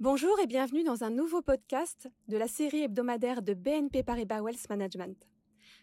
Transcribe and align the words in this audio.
Bonjour 0.00 0.38
et 0.40 0.46
bienvenue 0.46 0.84
dans 0.84 1.04
un 1.04 1.10
nouveau 1.10 1.42
podcast 1.42 2.08
de 2.28 2.36
la 2.36 2.48
série 2.48 2.82
hebdomadaire 2.82 3.42
de 3.42 3.54
BNP 3.54 4.02
Paribas 4.02 4.40
Wealth 4.40 4.68
Management. 4.68 5.16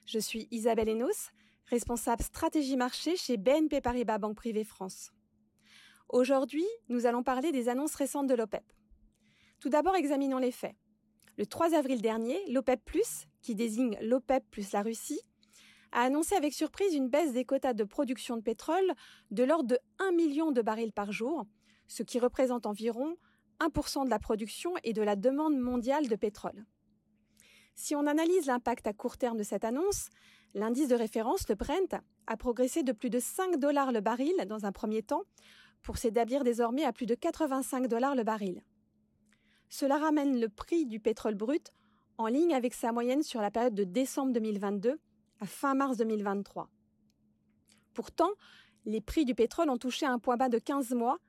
Je 0.06 0.20
suis 0.20 0.48
Isabelle 0.52 0.90
Enos, 0.90 1.32
responsable 1.66 2.24
stratégie 2.24 2.78
marché 2.78 3.16
chez 3.16 3.38
BNP 3.38 3.82
Paribas 3.82 4.18
Banque 4.18 4.38
Privée 4.38 4.64
France. 4.64 5.12
Aujourd'hui, 6.10 6.66
nous 6.90 7.06
allons 7.06 7.24
parler 7.24 7.52
des 7.52 7.70
annonces 7.70 7.96
récentes 7.96 8.28
de 8.28 8.36
l'OPEP. 8.36 8.64
Tout 9.60 9.70
d'abord, 9.70 9.96
examinons 9.96 10.40
les 10.40 10.52
faits. 10.52 10.76
Le 11.38 11.46
3 11.46 11.74
avril 11.74 12.02
dernier, 12.02 12.40
l'OPEP+, 12.52 12.82
qui 13.42 13.56
désigne 13.56 13.98
l'OPEP 14.02 14.44
plus 14.50 14.72
la 14.72 14.82
Russie, 14.82 15.22
a 15.92 16.02
annoncé 16.02 16.36
avec 16.36 16.54
surprise 16.54 16.94
une 16.94 17.10
baisse 17.10 17.34
des 17.34 17.46
quotas 17.46 17.74
de 17.74 17.84
production 17.84 18.38
de 18.38 18.42
pétrole 18.42 18.94
de 19.32 19.44
l'ordre 19.44 19.70
de 19.70 19.80
1 20.00 20.12
million 20.12 20.52
de 20.52 20.62
barils 20.62 20.92
par 20.92 21.12
jour, 21.12 21.46
ce 21.88 22.04
qui 22.04 22.20
représente 22.20 22.66
environ 22.66 23.16
1% 23.60 24.06
de 24.06 24.10
la 24.10 24.20
production 24.20 24.74
et 24.84 24.94
de 24.94 25.02
la 25.02 25.16
demande 25.16 25.58
mondiale 25.58 26.08
de 26.08 26.16
pétrole. 26.16 26.66
Si 27.76 27.96
on 27.96 28.08
analyse 28.08 28.46
l'impact 28.46 28.88
à 28.88 28.94
court 28.94 29.18
terme 29.18 29.38
de 29.38 29.44
cette 29.44 29.66
annonce, 29.66 30.10
l'indice 30.54 30.88
de 30.88 30.96
référence, 30.96 31.48
le 31.50 31.56
Brent, 31.56 32.02
a 32.28 32.38
progressé 32.38 32.84
de 32.84 32.94
plus 32.94 33.10
de 33.10 33.20
5 33.20 33.58
dollars 33.58 33.92
le 33.92 34.02
baril 34.02 34.34
dans 34.48 34.66
un 34.66 34.72
premier 34.72 35.04
temps, 35.04 35.24
pour 35.84 35.98
s'établir 35.98 36.44
désormais 36.44 36.84
à 36.84 36.92
plus 36.92 37.06
de 37.06 37.14
85 37.14 37.88
dollars 37.88 38.16
le 38.16 38.24
baril. 38.24 38.64
Cela 39.70 39.98
ramène 39.98 40.40
le 40.40 40.50
prix 40.50 40.86
du 40.86 41.00
pétrole 41.00 41.36
brut 41.36 41.72
en 42.18 42.28
ligne 42.28 42.56
avec 42.56 42.74
sa 42.74 42.92
moyenne 42.92 43.22
sur 43.22 43.42
la 43.42 43.52
période 43.52 43.76
de 43.76 43.84
décembre 43.84 44.34
2022 44.34 45.00
à 45.42 45.46
fin 45.46 45.76
mars 45.76 45.98
2023. 45.98 46.70
Pourtant, 47.94 48.32
les 48.86 49.02
prix 49.02 49.26
du 49.26 49.36
pétrole 49.36 49.70
ont 49.70 49.78
touché 49.78 50.06
un 50.06 50.18
point 50.18 50.38
bas 50.38 50.50
de 50.50 50.58
15 50.58 50.92
mois, 50.92 51.20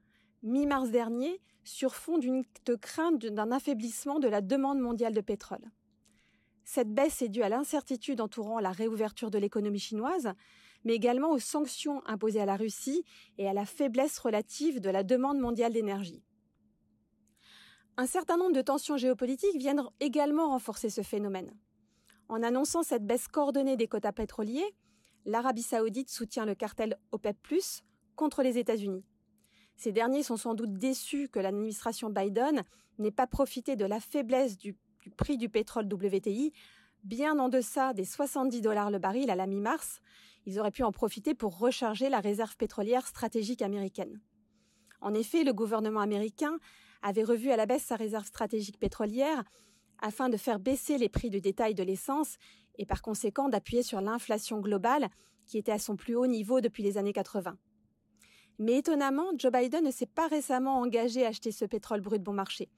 mi-mars 0.46 0.90
dernier, 0.90 1.40
sur 1.64 1.94
fond 1.94 2.18
d'une 2.18 2.44
crainte 2.80 3.26
d'un 3.26 3.50
affaiblissement 3.50 4.20
de 4.20 4.28
la 4.28 4.40
demande 4.40 4.78
mondiale 4.78 5.12
de 5.12 5.20
pétrole. 5.20 5.70
Cette 6.64 6.92
baisse 6.92 7.22
est 7.22 7.28
due 7.28 7.42
à 7.42 7.48
l'incertitude 7.48 8.20
entourant 8.20 8.60
la 8.60 8.70
réouverture 8.70 9.30
de 9.30 9.38
l'économie 9.38 9.78
chinoise, 9.78 10.32
mais 10.84 10.94
également 10.94 11.30
aux 11.30 11.38
sanctions 11.38 12.02
imposées 12.06 12.40
à 12.40 12.46
la 12.46 12.56
Russie 12.56 13.04
et 13.38 13.48
à 13.48 13.52
la 13.52 13.66
faiblesse 13.66 14.18
relative 14.18 14.80
de 14.80 14.90
la 14.90 15.02
demande 15.02 15.38
mondiale 15.38 15.72
d'énergie. 15.72 16.22
Un 17.96 18.06
certain 18.06 18.36
nombre 18.36 18.52
de 18.52 18.62
tensions 18.62 18.96
géopolitiques 18.96 19.56
viennent 19.56 19.82
également 20.00 20.50
renforcer 20.50 20.90
ce 20.90 21.02
phénomène. 21.02 21.56
En 22.28 22.42
annonçant 22.42 22.82
cette 22.82 23.06
baisse 23.06 23.28
coordonnée 23.28 23.76
des 23.76 23.88
quotas 23.88 24.12
pétroliers, 24.12 24.74
l'Arabie 25.24 25.62
saoudite 25.62 26.10
soutient 26.10 26.44
le 26.44 26.54
cartel 26.54 26.98
OPEP⁇ 27.10 27.36
contre 28.14 28.42
les 28.42 28.58
États-Unis. 28.58 29.04
Ces 29.76 29.92
derniers 29.92 30.22
sont 30.22 30.36
sans 30.36 30.54
doute 30.54 30.74
déçus 30.74 31.28
que 31.28 31.38
l'administration 31.38 32.10
Biden 32.10 32.62
n'ait 32.98 33.10
pas 33.10 33.26
profité 33.26 33.76
de 33.76 33.84
la 33.84 34.00
faiblesse 34.00 34.56
du, 34.56 34.74
prix 35.16 35.36
du 35.36 35.48
pétrole 35.48 35.86
WTI, 35.92 36.52
bien 37.04 37.38
en 37.38 37.48
deçà 37.48 37.92
des 37.92 38.04
70 38.04 38.62
dollars 38.62 38.90
le 38.90 38.98
baril 38.98 39.30
à 39.30 39.36
la 39.36 39.46
mi-mars. 39.46 40.00
Ils 40.46 40.58
auraient 40.58 40.70
pu 40.70 40.82
en 40.82 40.92
profiter 40.92 41.34
pour 41.34 41.58
recharger 41.58 42.08
la 42.08 42.20
réserve 42.20 42.56
pétrolière 42.56 43.06
stratégique 43.06 43.62
américaine. 43.62 44.20
En 45.00 45.12
effet, 45.12 45.44
le 45.44 45.52
gouvernement 45.52 46.00
américain 46.00 46.58
avait 47.02 47.22
revu 47.22 47.50
à 47.50 47.56
la 47.56 47.66
baisse 47.66 47.84
sa 47.84 47.96
réserve 47.96 48.24
stratégique 48.24 48.78
pétrolière 48.78 49.44
afin 50.00 50.28
de 50.28 50.36
faire 50.36 50.58
baisser 50.58 50.98
les 50.98 51.08
prix 51.08 51.30
de 51.30 51.38
détail 51.38 51.74
de 51.74 51.82
l'essence 51.82 52.36
et 52.78 52.86
par 52.86 53.02
conséquent 53.02 53.48
d'appuyer 53.48 53.82
sur 53.82 54.00
l'inflation 54.00 54.60
globale 54.60 55.08
qui 55.46 55.58
était 55.58 55.72
à 55.72 55.78
son 55.78 55.96
plus 55.96 56.16
haut 56.16 56.26
niveau 56.26 56.60
depuis 56.60 56.82
les 56.82 56.98
années 56.98 57.12
80. 57.12 57.56
Mais 58.58 58.78
étonnamment, 58.78 59.32
Joe 59.36 59.52
Biden 59.52 59.84
ne 59.84 59.90
s'est 59.90 60.06
pas 60.06 60.28
récemment 60.28 60.78
engagé 60.78 61.24
à 61.24 61.28
acheter 61.28 61.52
ce 61.52 61.64
pétrole 61.64 62.00
brut 62.00 62.22
bon 62.22 62.32
marché. 62.32 62.68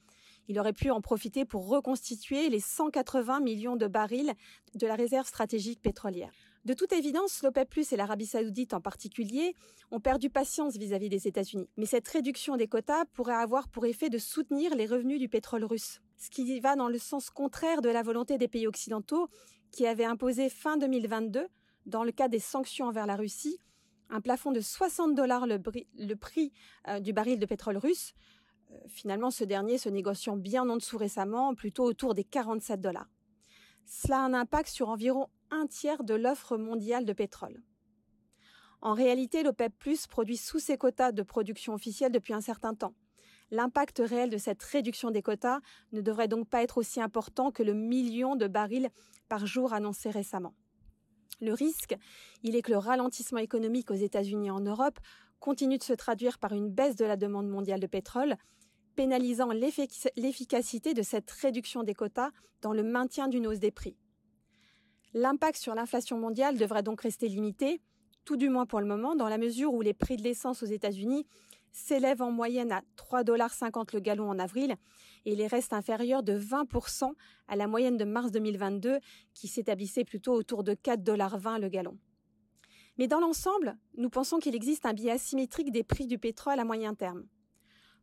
Il 0.48 0.58
aurait 0.58 0.72
pu 0.72 0.90
en 0.90 1.02
profiter 1.02 1.44
pour 1.44 1.68
reconstituer 1.68 2.48
les 2.48 2.60
180 2.60 3.40
millions 3.40 3.76
de 3.76 3.86
barils 3.86 4.32
de 4.74 4.86
la 4.86 4.94
réserve 4.94 5.26
stratégique 5.26 5.82
pétrolière. 5.82 6.32
De 6.64 6.74
toute 6.74 6.92
évidence, 6.92 7.42
l'OPEP+, 7.42 7.92
et 7.92 7.96
l'Arabie 7.96 8.26
saoudite 8.26 8.74
en 8.74 8.80
particulier, 8.80 9.54
ont 9.90 10.00
perdu 10.00 10.30
patience 10.30 10.76
vis-à-vis 10.76 11.10
des 11.10 11.28
États-Unis. 11.28 11.68
Mais 11.76 11.86
cette 11.86 12.08
réduction 12.08 12.56
des 12.56 12.66
quotas 12.66 13.04
pourrait 13.12 13.34
avoir 13.34 13.68
pour 13.68 13.86
effet 13.86 14.08
de 14.08 14.18
soutenir 14.18 14.74
les 14.74 14.86
revenus 14.86 15.18
du 15.18 15.28
pétrole 15.28 15.64
russe. 15.64 16.00
Ce 16.16 16.30
qui 16.30 16.58
va 16.60 16.76
dans 16.76 16.88
le 16.88 16.98
sens 16.98 17.30
contraire 17.30 17.82
de 17.82 17.90
la 17.90 18.02
volonté 18.02 18.38
des 18.38 18.48
pays 18.48 18.66
occidentaux 18.66 19.28
qui 19.70 19.86
avaient 19.86 20.04
imposé 20.04 20.48
fin 20.48 20.78
2022, 20.78 21.46
dans 21.86 22.04
le 22.04 22.12
cas 22.12 22.28
des 22.28 22.38
sanctions 22.38 22.86
envers 22.86 23.06
la 23.06 23.16
Russie, 23.16 23.60
un 24.10 24.20
plafond 24.20 24.52
de 24.52 24.60
60 24.60 25.14
dollars 25.14 25.46
le, 25.46 25.58
prix 26.14 26.52
euh, 26.88 27.00
du 27.00 27.12
baril 27.12 27.38
de 27.38 27.46
pétrole 27.46 27.76
russe. 27.76 28.14
Euh, 28.70 28.76
finalement, 28.88 29.30
ce 29.30 29.44
dernier 29.44 29.78
se 29.78 29.88
négociant 29.88 30.36
bien 30.36 30.68
en 30.68 30.76
dessous 30.76 30.98
récemment, 30.98 31.54
plutôt 31.54 31.84
autour 31.84 32.14
des 32.14 32.24
47 32.24 32.80
dollars. 32.80 33.08
Cela 33.86 34.18
a 34.18 34.24
un 34.24 34.34
impact 34.34 34.68
sur 34.68 34.88
environ 34.88 35.28
un 35.50 35.66
tiers 35.66 36.04
de 36.04 36.14
l'offre 36.14 36.56
mondiale 36.56 37.04
de 37.04 37.12
pétrole. 37.12 37.62
En 38.80 38.94
réalité, 38.94 39.42
l'OPEP 39.42 39.72
Plus 39.78 40.06
produit 40.06 40.36
sous 40.36 40.58
ses 40.58 40.76
quotas 40.76 41.12
de 41.12 41.22
production 41.22 41.74
officielle 41.74 42.12
depuis 42.12 42.34
un 42.34 42.40
certain 42.40 42.74
temps. 42.74 42.94
L'impact 43.50 44.02
réel 44.04 44.28
de 44.28 44.36
cette 44.36 44.62
réduction 44.62 45.10
des 45.10 45.22
quotas 45.22 45.60
ne 45.92 46.02
devrait 46.02 46.28
donc 46.28 46.48
pas 46.48 46.62
être 46.62 46.78
aussi 46.78 47.00
important 47.00 47.50
que 47.50 47.62
le 47.62 47.72
million 47.72 48.36
de 48.36 48.46
barils 48.46 48.90
par 49.28 49.46
jour 49.46 49.72
annoncé 49.72 50.10
récemment. 50.10 50.54
Le 51.40 51.52
risque, 51.52 51.96
il 52.42 52.56
est 52.56 52.62
que 52.62 52.72
le 52.72 52.78
ralentissement 52.78 53.38
économique 53.38 53.90
aux 53.90 53.94
États-Unis 53.94 54.48
et 54.48 54.50
en 54.50 54.60
Europe 54.60 54.98
continue 55.38 55.78
de 55.78 55.84
se 55.84 55.92
traduire 55.92 56.38
par 56.38 56.52
une 56.52 56.70
baisse 56.70 56.96
de 56.96 57.04
la 57.04 57.16
demande 57.16 57.48
mondiale 57.48 57.80
de 57.80 57.86
pétrole, 57.86 58.36
pénalisant 58.96 59.50
l'efficacité 59.52 60.94
de 60.94 61.02
cette 61.02 61.30
réduction 61.30 61.84
des 61.84 61.94
quotas 61.94 62.30
dans 62.60 62.72
le 62.72 62.82
maintien 62.82 63.28
d'une 63.28 63.46
hausse 63.46 63.60
des 63.60 63.70
prix. 63.70 63.96
L'impact 65.14 65.58
sur 65.58 65.74
l'inflation 65.74 66.18
mondiale 66.18 66.58
devrait 66.58 66.82
donc 66.82 67.02
rester 67.02 67.28
limité, 67.28 67.80
tout 68.24 68.36
du 68.36 68.48
moins 68.48 68.66
pour 68.66 68.80
le 68.80 68.86
moment, 68.86 69.14
dans 69.14 69.28
la 69.28 69.38
mesure 69.38 69.72
où 69.72 69.80
les 69.80 69.94
prix 69.94 70.16
de 70.16 70.22
l'essence 70.22 70.62
aux 70.62 70.66
États-Unis 70.66 71.26
s'élèvent 71.72 72.22
en 72.22 72.30
moyenne 72.30 72.72
à 72.72 72.82
3,50$ 72.96 73.94
le 73.94 74.00
gallon 74.00 74.28
en 74.30 74.38
avril 74.38 74.76
et 75.24 75.36
les 75.36 75.46
restent 75.46 75.72
inférieurs 75.72 76.22
de 76.22 76.38
20% 76.38 77.12
à 77.48 77.56
la 77.56 77.66
moyenne 77.66 77.96
de 77.96 78.04
mars 78.04 78.30
2022 78.30 78.98
qui 79.34 79.48
s'établissait 79.48 80.04
plutôt 80.04 80.34
autour 80.34 80.64
de 80.64 80.72
4,20$ 80.72 81.60
le 81.60 81.68
gallon. 81.68 81.98
Mais 82.98 83.06
dans 83.06 83.20
l'ensemble, 83.20 83.76
nous 83.96 84.10
pensons 84.10 84.38
qu'il 84.38 84.56
existe 84.56 84.84
un 84.84 84.92
biais 84.92 85.12
asymétrique 85.12 85.70
des 85.70 85.84
prix 85.84 86.06
du 86.06 86.18
pétrole 86.18 86.58
à 86.58 86.64
moyen 86.64 86.94
terme. 86.94 87.26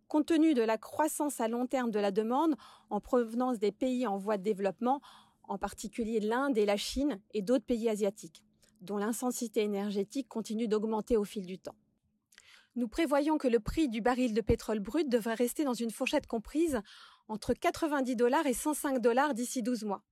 Compte 0.08 0.28
tenu 0.28 0.54
de 0.54 0.62
la 0.62 0.78
croissance 0.78 1.42
à 1.42 1.48
long 1.48 1.68
terme 1.68 1.92
de 1.92 2.00
la 2.00 2.12
demande 2.12 2.56
en 2.90 3.02
provenance 3.02 3.60
des 3.60 3.72
pays 3.72 4.08
en 4.08 4.18
voie 4.18 4.38
de 4.38 4.44
développement, 4.44 5.02
en 5.44 5.58
particulier 5.58 6.20
l'Inde 6.20 6.58
et 6.58 6.66
la 6.66 6.78
Chine 6.78 7.20
et 7.34 7.42
d'autres 7.42 7.66
pays 7.66 7.90
asiatiques, 7.90 8.44
dont 8.82 8.98
l'intensité 8.98 9.62
énergétique 9.62 10.30
continue 10.30 10.68
d'augmenter 10.68 11.18
au 11.18 11.24
fil 11.24 11.46
du 11.46 11.58
temps. 11.58 11.76
Nous 12.76 12.90
prévoyons 12.90 13.38
que 13.38 13.48
le 13.48 13.62
prix 13.62 13.88
du 13.88 14.02
baril 14.02 14.34
de 14.34 14.42
pétrole 14.42 14.82
brut 14.82 15.08
devrait 15.08 15.36
rester 15.36 15.64
dans 15.64 15.74
une 15.74 15.92
fourchette 15.92 16.28
comprise 16.28 16.82
entre 17.30 17.54
90 17.54 18.18
dollars 18.18 18.46
et 18.46 18.54
105 18.54 19.00
dollars 19.00 19.34
d'ici 19.34 19.64
12 19.64 19.86
mois. 19.86 20.04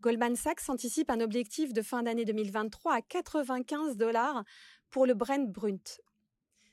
Goldman 0.00 0.36
Sachs 0.36 0.68
anticipe 0.68 1.10
un 1.10 1.20
objectif 1.20 1.72
de 1.72 1.82
fin 1.82 2.02
d'année 2.02 2.24
2023 2.24 2.94
à 2.94 3.02
95 3.02 3.96
dollars 3.96 4.44
pour 4.88 5.04
le 5.04 5.14
Brent 5.14 5.50
brut. 5.50 6.00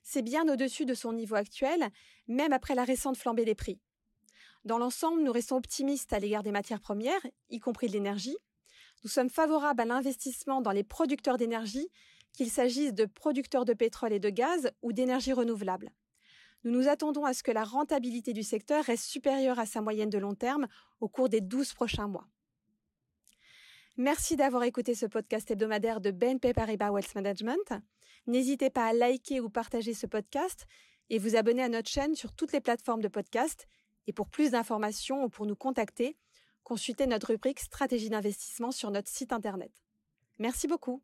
C'est 0.04 0.22
bien 0.22 0.48
au-dessus 0.48 0.86
de 0.86 0.94
son 0.94 1.14
niveau 1.14 1.36
actuel, 1.36 1.90
même 2.28 2.54
après 2.54 2.76
la 2.76 2.84
récente 2.84 3.18
flambée 3.18 3.44
des 3.44 3.56
prix. 3.56 3.82
Dans 4.64 4.78
l'ensemble, 4.78 5.24
nous 5.24 5.32
restons 5.32 5.58
optimistes 5.58 6.14
à 6.14 6.20
l'égard 6.20 6.44
des 6.44 6.52
matières 6.52 6.80
premières, 6.80 7.26
y 7.50 7.60
compris 7.60 7.88
de 7.88 7.94
l'énergie. 7.94 8.38
Nous 9.04 9.10
sommes 9.10 9.30
favorables 9.30 9.82
à 9.82 9.86
l'investissement 9.86 10.62
dans 10.62 10.72
les 10.72 10.84
producteurs 10.84 11.38
d'énergie 11.38 11.90
qu'il 12.34 12.50
s'agisse 12.50 12.94
de 12.94 13.06
producteurs 13.06 13.66
de 13.66 13.74
pétrole 13.74 14.14
et 14.14 14.20
de 14.20 14.30
gaz 14.30 14.72
ou 14.82 14.94
d'énergie 14.94 15.34
renouvelable. 15.34 15.92
Nous 16.64 16.72
nous 16.72 16.88
attendons 16.88 17.26
à 17.26 17.34
ce 17.34 17.44
que 17.44 17.52
la 17.52 17.64
rentabilité 17.64 18.34
du 18.34 18.44
secteur 18.44 18.84
reste 18.84 19.06
supérieure 19.06 19.60
à 19.60 19.66
sa 19.66 19.82
moyenne 19.82 20.10
de 20.10 20.18
long 20.18 20.36
terme 20.36 20.68
au 21.00 21.08
cours 21.08 21.30
des 21.30 21.42
12 21.42 21.74
prochains 21.74 22.08
mois. 22.08 22.28
Merci 23.96 24.36
d'avoir 24.36 24.64
écouté 24.64 24.94
ce 24.94 25.06
podcast 25.06 25.50
hebdomadaire 25.50 26.02
de 26.02 26.12
BNP 26.12 26.54
Paribas 26.54 26.92
Wealth 26.92 27.16
Management. 27.16 27.74
N'hésitez 28.28 28.70
pas 28.70 28.86
à 28.86 28.94
liker 28.94 29.40
ou 29.40 29.50
partager 29.50 29.94
ce 29.94 30.06
podcast 30.06 30.66
et 31.10 31.18
vous 31.18 31.36
abonner 31.36 31.64
à 31.64 31.70
notre 31.70 31.90
chaîne 31.90 32.14
sur 32.14 32.34
toutes 32.34 32.52
les 32.52 32.62
plateformes 32.62 33.02
de 33.02 33.08
podcast. 33.08 33.68
Et 34.06 34.14
pour 34.14 34.30
plus 34.30 34.52
d'informations 34.52 35.24
ou 35.24 35.30
pour 35.30 35.46
nous 35.46 35.56
contacter, 35.56 36.18
consultez 36.68 37.08
notre 37.08 37.28
rubrique 37.28 37.62
stratégie 37.62 38.10
d'investissement 38.10 38.74
sur 38.74 38.92
notre 38.92 39.08
site 39.08 39.32
internet. 39.32 39.72
Merci 40.38 40.68
beaucoup. 40.68 41.02